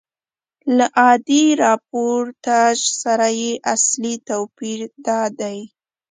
[0.77, 5.59] له عادي راپورتاژ سره یې اصلي توپیر دادی.